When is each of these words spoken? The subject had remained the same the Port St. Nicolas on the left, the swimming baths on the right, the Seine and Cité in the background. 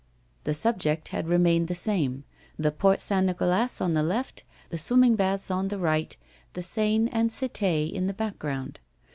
The 0.45 0.55
subject 0.55 1.09
had 1.09 1.27
remained 1.27 1.67
the 1.67 1.75
same 1.75 2.23
the 2.57 2.71
Port 2.71 3.01
St. 3.01 3.23
Nicolas 3.23 3.79
on 3.79 3.93
the 3.93 4.01
left, 4.01 4.43
the 4.69 4.79
swimming 4.79 5.15
baths 5.15 5.51
on 5.51 5.67
the 5.67 5.77
right, 5.77 6.17
the 6.53 6.63
Seine 6.63 7.07
and 7.11 7.29
Cité 7.29 7.91
in 7.91 8.07
the 8.07 8.13
background. 8.15 8.79